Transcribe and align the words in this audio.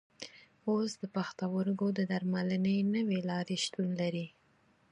اوس 0.69 0.91
د 1.01 1.03
پښتورګو 1.15 1.87
د 1.97 1.99
درملنې 2.11 2.75
نوې 2.95 3.19
لارې 3.29 3.55
شتون 3.63 3.89
لري. 4.01 4.27